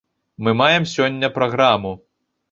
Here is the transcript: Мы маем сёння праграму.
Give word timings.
Мы 0.45 0.51
маем 0.61 0.87
сёння 0.93 1.29
праграму. 1.35 1.91